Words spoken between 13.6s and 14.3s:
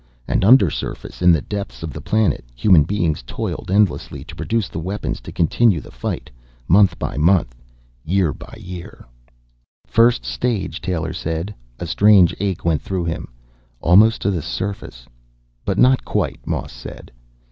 "Almost